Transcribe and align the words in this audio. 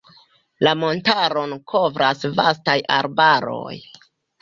La 0.67 0.73
montaron 0.83 1.53
kovras 1.75 2.27
vastaj 2.43 2.79
arbaroj. 2.99 3.81